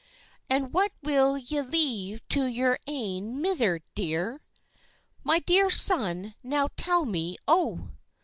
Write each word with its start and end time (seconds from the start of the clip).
And 0.49 0.73
what 0.73 0.91
will 1.03 1.37
ye 1.37 1.61
leave 1.61 2.27
to 2.29 2.45
your 2.47 2.79
ain 2.87 3.39
mither 3.39 3.81
dear, 3.93 4.41
My 5.23 5.37
dear 5.37 5.69
son, 5.69 6.33
now 6.41 6.69
tell 6.75 7.05
me, 7.05 7.37
O?" 7.47 7.91